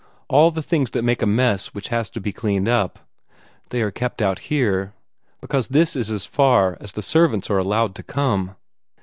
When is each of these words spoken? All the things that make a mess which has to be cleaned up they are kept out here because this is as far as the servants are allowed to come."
All 0.29 0.49
the 0.49 0.63
things 0.63 0.89
that 0.89 1.03
make 1.03 1.21
a 1.21 1.27
mess 1.27 1.75
which 1.75 1.89
has 1.89 2.09
to 2.09 2.19
be 2.19 2.33
cleaned 2.33 2.67
up 2.67 3.07
they 3.69 3.83
are 3.83 3.91
kept 3.91 4.19
out 4.19 4.39
here 4.49 4.93
because 5.41 5.67
this 5.67 5.95
is 5.95 6.09
as 6.09 6.25
far 6.25 6.75
as 6.81 6.93
the 6.93 7.03
servants 7.03 7.51
are 7.51 7.59
allowed 7.59 7.93
to 7.93 8.01
come." 8.01 8.55